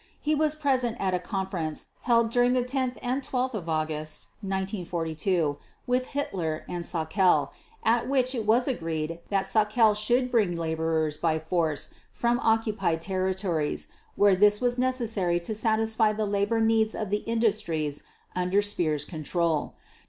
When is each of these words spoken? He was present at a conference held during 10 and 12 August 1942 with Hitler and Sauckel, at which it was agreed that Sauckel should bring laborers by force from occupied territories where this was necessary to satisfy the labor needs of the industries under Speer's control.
He 0.19 0.33
was 0.33 0.55
present 0.55 0.97
at 0.99 1.13
a 1.13 1.19
conference 1.19 1.85
held 2.09 2.31
during 2.31 2.55
10 2.65 2.95
and 3.03 3.21
12 3.23 3.69
August 3.69 4.29
1942 4.41 5.57
with 5.85 6.07
Hitler 6.17 6.65
and 6.67 6.83
Sauckel, 6.83 7.51
at 7.83 8.09
which 8.09 8.33
it 8.33 8.47
was 8.47 8.67
agreed 8.67 9.19
that 9.29 9.45
Sauckel 9.45 9.95
should 9.95 10.31
bring 10.31 10.55
laborers 10.55 11.17
by 11.17 11.37
force 11.37 11.93
from 12.11 12.39
occupied 12.39 12.99
territories 12.99 13.89
where 14.15 14.35
this 14.35 14.59
was 14.59 14.79
necessary 14.79 15.39
to 15.41 15.53
satisfy 15.53 16.11
the 16.13 16.25
labor 16.25 16.59
needs 16.59 16.95
of 16.95 17.11
the 17.11 17.21
industries 17.27 18.01
under 18.35 18.63
Speer's 18.63 19.05
control. 19.05 19.75